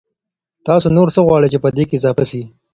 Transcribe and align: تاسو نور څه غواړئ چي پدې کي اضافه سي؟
تاسو 0.67 0.87
نور 0.97 1.07
څه 1.15 1.19
غواړئ 1.25 1.47
چي 1.53 1.59
پدې 1.63 1.83
کي 1.89 1.95
اضافه 1.97 2.25
سي؟ 2.31 2.41